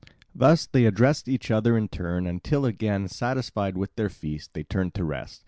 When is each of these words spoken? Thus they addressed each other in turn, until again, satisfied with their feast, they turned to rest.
Thus 0.33 0.65
they 0.65 0.85
addressed 0.85 1.27
each 1.27 1.51
other 1.51 1.77
in 1.77 1.87
turn, 1.87 2.25
until 2.25 2.65
again, 2.65 3.07
satisfied 3.07 3.77
with 3.77 3.95
their 3.97 4.09
feast, 4.09 4.55
they 4.55 4.63
turned 4.63 4.95
to 4.95 5.03
rest. 5.03 5.39